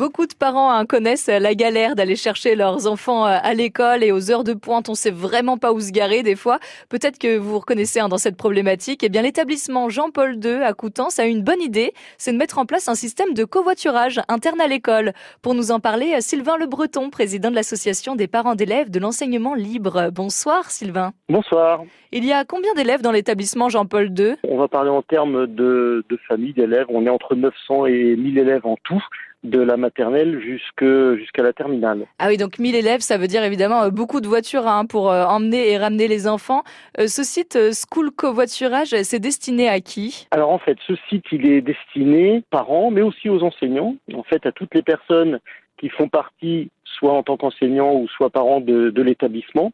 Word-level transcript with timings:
Beaucoup 0.00 0.24
de 0.24 0.32
parents 0.32 0.70
hein, 0.70 0.86
connaissent 0.86 1.26
la 1.26 1.54
galère 1.54 1.94
d'aller 1.94 2.16
chercher 2.16 2.54
leurs 2.54 2.86
enfants 2.86 3.26
euh, 3.26 3.36
à 3.42 3.52
l'école 3.52 4.02
et 4.02 4.12
aux 4.12 4.30
heures 4.30 4.44
de 4.44 4.54
pointe, 4.54 4.88
on 4.88 4.94
sait 4.94 5.10
vraiment 5.10 5.58
pas 5.58 5.74
où 5.74 5.80
se 5.80 5.92
garer 5.92 6.22
des 6.22 6.36
fois. 6.36 6.58
Peut-être 6.88 7.18
que 7.18 7.36
vous 7.36 7.50
vous 7.50 7.58
reconnaissez 7.58 8.00
hein, 8.00 8.08
dans 8.08 8.16
cette 8.16 8.38
problématique. 8.38 9.02
Eh 9.04 9.10
bien, 9.10 9.20
l'établissement 9.20 9.90
Jean-Paul 9.90 10.42
II 10.42 10.62
à 10.62 10.72
Coutances 10.72 11.18
a 11.18 11.26
une 11.26 11.42
bonne 11.42 11.60
idée, 11.60 11.92
c'est 12.16 12.32
de 12.32 12.38
mettre 12.38 12.56
en 12.56 12.64
place 12.64 12.88
un 12.88 12.94
système 12.94 13.34
de 13.34 13.44
covoiturage 13.44 14.22
interne 14.28 14.62
à 14.62 14.68
l'école. 14.68 15.12
Pour 15.42 15.54
nous 15.54 15.70
en 15.70 15.80
parler, 15.80 16.18
Sylvain 16.22 16.56
Le 16.56 16.64
Breton, 16.64 17.10
président 17.10 17.50
de 17.50 17.54
l'association 17.54 18.16
des 18.16 18.26
parents 18.26 18.54
d'élèves 18.54 18.90
de 18.90 19.00
l'enseignement 19.00 19.52
libre. 19.52 20.08
Bonsoir 20.14 20.70
Sylvain. 20.70 21.12
Bonsoir. 21.28 21.82
Il 22.10 22.24
y 22.24 22.32
a 22.32 22.46
combien 22.46 22.72
d'élèves 22.72 23.02
dans 23.02 23.12
l'établissement 23.12 23.68
Jean-Paul 23.68 24.18
II 24.18 24.36
On 24.48 24.56
va 24.56 24.66
parler 24.66 24.88
en 24.88 25.02
termes 25.02 25.46
de, 25.46 26.06
de 26.08 26.16
famille 26.26 26.54
d'élèves. 26.54 26.86
On 26.88 27.04
est 27.04 27.10
entre 27.10 27.34
900 27.34 27.84
et 27.84 28.16
1000 28.16 28.38
élèves 28.38 28.64
en 28.64 28.76
tout 28.82 29.04
de 29.42 29.60
la 29.60 29.76
maternelle 29.76 30.40
jusqu'à 30.40 31.42
la 31.42 31.52
terminale. 31.52 32.06
Ah 32.18 32.28
oui, 32.28 32.36
donc 32.36 32.58
1000 32.58 32.74
élèves, 32.74 33.00
ça 33.00 33.16
veut 33.16 33.26
dire 33.26 33.42
évidemment 33.42 33.84
euh, 33.84 33.90
beaucoup 33.90 34.20
de 34.20 34.28
voitures 34.28 34.66
hein, 34.66 34.84
pour 34.84 35.10
euh, 35.10 35.24
emmener 35.24 35.70
et 35.70 35.78
ramener 35.78 36.08
les 36.08 36.28
enfants. 36.28 36.62
Euh, 36.98 37.06
ce 37.06 37.22
site 37.22 37.58
School 37.72 38.10
Covoiturage, 38.10 38.94
c'est 39.02 39.18
destiné 39.18 39.68
à 39.68 39.80
qui? 39.80 40.26
Alors 40.30 40.50
en 40.50 40.58
fait, 40.58 40.76
ce 40.86 40.94
site, 41.08 41.24
il 41.32 41.46
est 41.46 41.62
destiné 41.62 42.42
parents, 42.50 42.90
mais 42.90 43.02
aussi 43.02 43.30
aux 43.30 43.42
enseignants, 43.42 43.96
en 44.14 44.22
fait 44.22 44.44
à 44.44 44.52
toutes 44.52 44.74
les 44.74 44.82
personnes 44.82 45.40
qui 45.78 45.88
font 45.88 46.08
partie, 46.08 46.70
soit 46.84 47.14
en 47.14 47.22
tant 47.22 47.38
qu'enseignants 47.38 47.94
ou 47.94 48.08
soit 48.08 48.28
parents 48.28 48.60
de, 48.60 48.90
de 48.90 49.02
l'établissement 49.02 49.72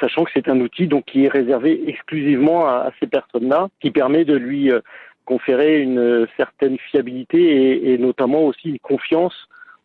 sachant 0.00 0.24
que 0.24 0.30
c'est 0.34 0.50
un 0.50 0.60
outil 0.60 0.86
donc 0.86 1.06
qui 1.06 1.24
est 1.24 1.28
réservé 1.28 1.88
exclusivement 1.88 2.68
à, 2.68 2.88
à 2.88 2.90
ces 3.00 3.06
personnes-là, 3.06 3.68
qui 3.80 3.90
permet 3.90 4.26
de 4.26 4.34
lui 4.34 4.70
conférer 5.28 5.82
une 5.82 6.26
certaine 6.38 6.78
fiabilité 6.90 7.38
et, 7.38 7.92
et, 7.92 7.98
notamment 7.98 8.46
aussi 8.46 8.70
une 8.70 8.78
confiance 8.78 9.36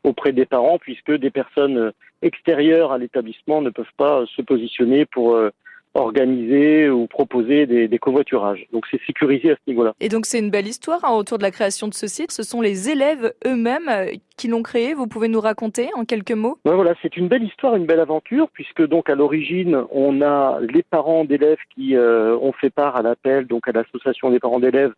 auprès 0.05 0.31
des 0.31 0.45
parents 0.45 0.77
puisque 0.79 1.11
des 1.11 1.31
personnes 1.31 1.91
extérieures 2.21 2.93
à 2.93 2.97
l'établissement 2.97 3.61
ne 3.61 3.69
peuvent 3.69 3.97
pas 3.97 4.23
se 4.37 4.41
positionner 4.41 5.05
pour 5.05 5.35
euh, 5.35 5.49
organiser 5.95 6.89
ou 6.89 7.07
proposer 7.07 7.65
des, 7.65 7.87
des 7.87 7.99
covoiturages. 7.99 8.65
Donc 8.71 8.85
c'est 8.89 9.01
sécurisé 9.05 9.51
à 9.51 9.55
ce 9.55 9.61
niveau-là. 9.67 9.93
Et 9.99 10.09
donc 10.09 10.25
c'est 10.25 10.39
une 10.39 10.49
belle 10.49 10.67
histoire 10.67 11.03
hein, 11.03 11.11
autour 11.11 11.37
de 11.37 11.43
la 11.43 11.51
création 11.51 11.87
de 11.87 11.93
ce 11.93 12.07
site. 12.07 12.31
Ce 12.31 12.43
sont 12.43 12.61
les 12.61 12.89
élèves 12.89 13.33
eux-mêmes 13.45 13.89
euh, 13.89 14.05
qui 14.37 14.47
l'ont 14.47 14.63
créé. 14.63 14.93
Vous 14.93 15.07
pouvez 15.07 15.27
nous 15.27 15.41
raconter 15.41 15.89
en 15.95 16.05
quelques 16.05 16.31
mots? 16.31 16.57
Ben 16.65 16.75
Voilà, 16.75 16.93
c'est 17.01 17.15
une 17.17 17.27
belle 17.27 17.43
histoire, 17.43 17.75
une 17.75 17.85
belle 17.85 17.99
aventure, 17.99 18.47
puisque 18.53 18.85
donc 18.87 19.09
à 19.09 19.15
l'origine 19.15 19.83
on 19.91 20.21
a 20.21 20.59
les 20.61 20.83
parents 20.83 21.25
d'élèves 21.25 21.63
qui 21.75 21.95
euh, 21.95 22.35
ont 22.37 22.53
fait 22.53 22.71
part 22.71 22.95
à 22.95 23.01
l'appel, 23.01 23.45
donc 23.45 23.67
à 23.67 23.71
l'association 23.71 24.31
des 24.31 24.39
parents 24.39 24.59
d'élèves 24.59 24.93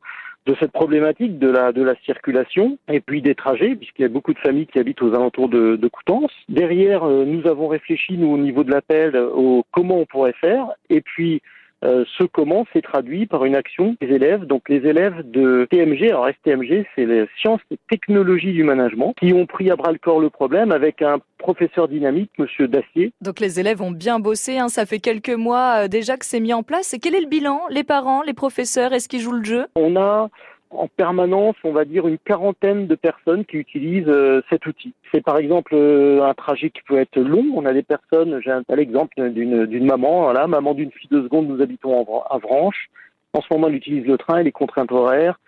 de 0.46 0.56
cette 0.60 0.72
problématique 0.72 1.40
de 1.40 1.50
la, 1.50 1.72
de 1.72 1.82
la 1.82 1.96
circulation 2.06 2.78
et 2.88 3.00
puis 3.00 3.22
des 3.22 3.36
trajets, 3.36 3.76
puisqu'il 3.76 4.04
y 4.04 4.06
a 4.06 4.10
beaucoup 4.10 4.34
de 4.34 4.40
familles 4.40 4.68
qui 4.68 4.80
habitent 4.80 5.02
aux 5.02 5.14
alentours 5.14 5.50
de, 5.50 5.88
Coutances. 5.88 6.34
Derrière, 6.50 7.04
euh, 7.04 7.26
nous 7.26 7.48
avons 7.48 7.68
réfléchi, 7.68 8.18
nous, 8.18 8.28
au 8.28 8.38
niveau 8.38 8.64
de 8.64 8.72
l'appel, 8.72 9.16
au 9.16 9.64
comment 9.72 10.00
on 10.00 10.06
pourrait 10.06 10.34
faire, 10.34 10.68
et 10.90 11.02
puis 11.02 11.42
euh, 11.84 12.06
ce 12.18 12.24
comment 12.24 12.66
s'est 12.74 12.82
traduit 12.82 13.26
par 13.26 13.46
une 13.46 13.56
action 13.56 13.96
des 14.02 14.08
élèves, 14.08 14.46
donc 14.46 14.70
les 14.70 14.88
élèves 14.88 15.30
de 15.30 15.68
TMG, 15.70 16.10
alors 16.10 16.30
STMG, 16.30 16.86
c'est 16.96 17.06
les 17.06 17.26
sciences 17.38 17.62
et 17.72 17.78
technologies 17.90 18.54
du 18.54 18.64
management, 18.64 19.14
qui 19.20 19.34
ont 19.34 19.46
pris 19.46 19.70
à 19.70 19.76
bras 19.76 19.92
le 19.92 20.00
corps 20.00 20.20
le 20.20 20.30
problème 20.30 20.72
avec 20.72 21.02
un 21.02 21.20
professeur 21.38 21.88
dynamique, 21.88 22.32
Monsieur 22.40 22.68
Dacier. 22.68 23.12
Donc 23.22 23.40
les 23.40 23.60
élèves 23.60 23.82
ont 23.82 23.92
bien 23.92 24.20
bossé, 24.20 24.58
hein, 24.58 24.70
ça 24.70 24.86
fait 24.86 25.00
quelques 25.00 25.30
mois 25.30 25.84
euh, 25.84 25.88
déjà 25.88 26.18
que 26.18 26.26
c'est 26.26 26.40
mis 26.40 26.54
en 26.54 26.64
place. 26.64 26.94
Et 26.94 27.00
quel 27.00 27.14
est 27.14 27.22
le 27.22 27.28
bilan 27.28 27.62
Les 27.70 27.84
parents, 27.84 28.22
les 28.24 28.34
professeurs, 28.34 28.94
est-ce 28.94 29.08
qu'ils 29.08 29.22
jouent 29.22 29.34
le 29.34 29.44
jeu? 29.44 29.66
On 29.76 29.96
a 29.96 30.30
en 30.78 30.88
permanence, 30.88 31.56
on 31.64 31.72
va 31.72 31.86
dire, 31.86 32.08
une 32.08 32.18
quarantaine 32.18 32.88
de 32.88 32.96
personnes 32.96 33.46
qui 33.46 33.58
utilisent 33.58 34.08
euh, 34.08 34.42
cet 34.50 34.66
outil. 34.66 34.94
C'est 35.12 35.24
par 35.24 35.38
exemple 35.38 35.74
euh, 35.74 36.24
un 36.24 36.34
trajet 36.34 36.70
qui 36.70 36.82
peut 36.88 36.98
être 36.98 37.20
long. 37.20 37.46
On 37.56 37.66
a 37.66 37.74
des 37.74 37.84
personnes, 37.84 38.40
j'ai 38.44 38.52
un 38.52 38.64
tel 38.64 38.80
exemple 38.80 39.30
d'une 39.30 39.86
maman, 39.86 40.24
voilà, 40.24 40.48
maman 40.48 40.74
d'une 40.74 40.92
fille 40.92 41.10
de 41.10 41.22
seconde, 41.22 41.48
nous 41.48 41.62
habitons 41.62 42.06
à 42.30 42.38
Vranches. 42.38 42.90
En 43.34 43.42
ce 43.42 43.48
moment, 43.52 43.68
elle 43.68 43.76
utilise 43.76 44.06
le 44.06 44.18
train, 44.18 44.38
elle 44.38 44.48
est 44.48 44.52
contrainte 44.52 44.92
horaire. 44.92 45.40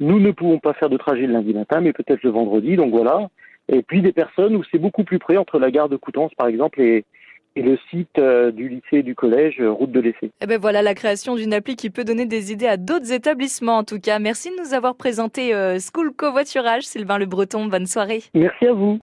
Nous 0.00 0.20
ne 0.20 0.30
pouvons 0.32 0.58
pas 0.58 0.74
faire 0.74 0.90
de 0.90 0.96
trajet 0.96 1.26
le 1.26 1.32
lundi 1.32 1.54
matin, 1.54 1.80
mais 1.80 1.92
peut-être 1.92 2.22
le 2.22 2.30
vendredi, 2.30 2.76
donc 2.76 2.90
voilà. 2.90 3.28
Et 3.68 3.82
puis 3.82 4.02
des 4.02 4.12
personnes 4.12 4.56
où 4.56 4.62
c'est 4.70 4.78
beaucoup 4.78 5.04
plus 5.04 5.18
près, 5.18 5.36
entre 5.36 5.58
la 5.58 5.70
gare 5.70 5.88
de 5.88 5.96
Coutances, 5.96 6.34
par 6.34 6.48
exemple, 6.48 6.80
et, 6.80 7.04
et 7.56 7.62
le 7.62 7.78
site 7.90 8.18
euh, 8.18 8.50
du 8.50 8.68
lycée 8.68 8.98
et 8.98 9.02
du 9.02 9.14
collège, 9.14 9.60
euh, 9.60 9.70
route 9.70 9.92
de 9.92 10.00
l'essai. 10.00 10.30
Eh 10.40 10.46
ben 10.46 10.58
voilà 10.58 10.82
la 10.82 10.94
création 10.94 11.34
d'une 11.34 11.54
appli 11.54 11.76
qui 11.76 11.90
peut 11.90 12.04
donner 12.04 12.26
des 12.26 12.52
idées 12.52 12.66
à 12.66 12.76
d'autres 12.76 13.12
établissements 13.12 13.78
en 13.78 13.84
tout 13.84 14.00
cas. 14.00 14.18
Merci 14.18 14.50
de 14.50 14.62
nous 14.62 14.74
avoir 14.74 14.96
présenté 14.96 15.54
euh, 15.54 15.78
School 15.78 16.12
Covoiturage, 16.12 16.84
Sylvain 16.84 17.18
Le 17.18 17.26
Breton. 17.26 17.66
Bonne 17.66 17.86
soirée. 17.86 18.22
Merci 18.34 18.66
à 18.66 18.72
vous. 18.72 19.00